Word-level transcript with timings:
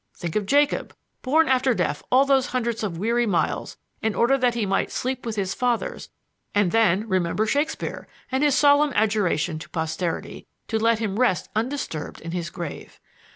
Think 0.17 0.35
of 0.35 0.47
Jacob, 0.47 0.95
borne 1.21 1.47
after 1.47 1.75
death 1.75 2.01
all 2.11 2.25
those 2.25 2.47
hundreds 2.47 2.81
of 2.81 2.97
weary 2.97 3.27
miles 3.27 3.77
in 4.01 4.15
order 4.15 4.35
that 4.35 4.55
he 4.55 4.65
might 4.65 4.89
sleep 4.91 5.27
with 5.27 5.35
his 5.35 5.53
fathers 5.53 6.09
and 6.55 6.71
then 6.71 7.07
remember 7.07 7.45
Shakespeare 7.45 8.07
and 8.31 8.41
his 8.41 8.57
solemn 8.57 8.93
adjuration 8.95 9.59
to 9.59 9.69
posterity 9.69 10.47
to 10.69 10.79
let 10.79 10.97
him 10.97 11.19
rest 11.19 11.49
undisturbed 11.55 12.19
in 12.19 12.31
his 12.31 12.49
grave. 12.49 12.99